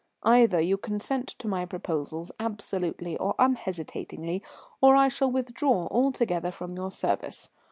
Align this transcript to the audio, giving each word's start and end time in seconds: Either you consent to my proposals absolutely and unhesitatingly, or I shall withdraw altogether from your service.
Either 0.23 0.59
you 0.59 0.77
consent 0.77 1.27
to 1.27 1.47
my 1.47 1.63
proposals 1.63 2.31
absolutely 2.39 3.15
and 3.19 3.33
unhesitatingly, 3.37 4.41
or 4.81 4.95
I 4.95 5.09
shall 5.09 5.29
withdraw 5.29 5.87
altogether 5.91 6.49
from 6.49 6.75
your 6.75 6.89
service. 6.89 7.51